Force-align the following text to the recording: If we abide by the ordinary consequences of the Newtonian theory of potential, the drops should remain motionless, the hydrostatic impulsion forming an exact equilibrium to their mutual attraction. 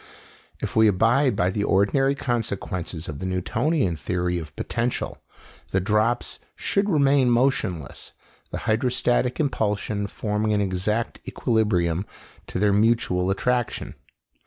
If 0.59 0.75
we 0.75 0.87
abide 0.87 1.35
by 1.35 1.51
the 1.51 1.63
ordinary 1.63 2.15
consequences 2.15 3.07
of 3.07 3.19
the 3.19 3.25
Newtonian 3.27 3.95
theory 3.95 4.39
of 4.39 4.55
potential, 4.55 5.19
the 5.69 5.79
drops 5.79 6.39
should 6.55 6.89
remain 6.89 7.29
motionless, 7.29 8.13
the 8.49 8.57
hydrostatic 8.65 9.39
impulsion 9.39 10.07
forming 10.07 10.53
an 10.53 10.61
exact 10.61 11.19
equilibrium 11.27 12.07
to 12.47 12.57
their 12.57 12.73
mutual 12.73 13.29
attraction. 13.29 13.93